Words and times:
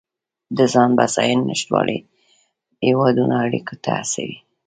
د 0.57 0.59
ځان 0.73 0.89
بسیاینې 0.97 1.43
نشتوالی 1.49 1.99
هیوادونه 2.87 3.35
اړیکو 3.45 3.75
ته 3.83 3.89
هڅوي 3.99 4.37